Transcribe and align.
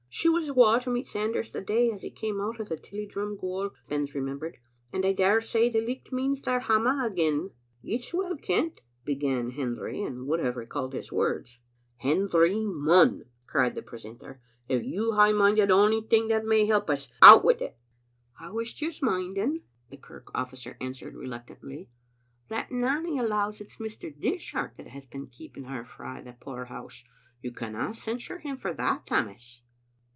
"She 0.21 0.27
was 0.27 0.49
awa 0.49 0.77
to 0.81 0.89
meet 0.89 1.07
Sanders 1.07 1.49
the 1.51 1.61
day 1.61 1.89
as 1.89 2.01
he 2.01 2.11
came 2.11 2.41
out 2.41 2.59
o' 2.59 2.65
the 2.65 2.75
Tilliedrum 2.75 3.37
gaol," 3.39 3.71
Spens 3.85 4.13
remembered, 4.13 4.57
"and 4.91 5.05
I 5.05 5.13
daresay 5.13 5.69
the 5.69 5.79
licht 5.79 6.11
means 6.11 6.41
they're 6.41 6.59
hame 6.59 6.85
again."" 6.85 7.51
It's 7.83 8.13
well 8.13 8.35
kent 8.35 8.81
—"began 9.05 9.51
Hendry, 9.51 10.03
and 10.03 10.27
would 10.27 10.41
havt 10.41 10.57
recalled 10.57 10.91
his 10.93 11.13
words. 11.13 11.51
Digitized 11.51 11.53
by 11.53 12.09
VjOOQ 12.09 12.11
IC 12.11 12.19
"Hendry 12.43 12.55
Munn," 12.65 13.25
cried 13.47 13.73
the 13.73 13.81
precentor, 13.81 14.41
"if 14.67 14.83
you 14.83 15.13
hae 15.15 15.31
minded 15.31 15.71
ony 15.71 16.01
thing 16.01 16.27
that 16.27 16.43
may 16.45 16.65
help 16.65 16.89
us, 16.89 17.07
out 17.21 17.43
wi*t." 17.43 17.73
"I 18.37 18.49
was 18.49 18.73
just 18.73 19.01
minding," 19.01 19.61
the 19.89 19.97
kirk 19.97 20.25
ofl&cer 20.33 20.75
answered 20.81 21.15
re 21.15 21.27
luctantly, 21.27 21.87
that 22.49 22.69
Nanny 22.69 23.17
allows 23.17 23.61
it's 23.61 23.77
Mr. 23.77 24.13
Dishart 24.15 24.73
that 24.75 24.87
has 24.89 25.05
been 25.05 25.27
keeping 25.27 25.63
her 25.63 25.85
frae 25.85 26.21
the 26.21 26.33
poorhouse. 26.33 27.05
You 27.41 27.53
canna 27.53 27.93
cen 27.93 28.19
sure 28.19 28.39
him 28.39 28.57
for 28.57 28.73
that, 28.73 29.07
Tammas." 29.07 29.61